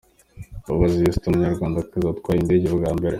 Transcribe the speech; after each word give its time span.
Mbabazi 0.63 0.99
Esther 1.09 1.29
umunyarwandakazi 1.31 2.03
watwaye 2.07 2.37
indege 2.39 2.67
bwa 2.77 2.91
mbere. 2.97 3.09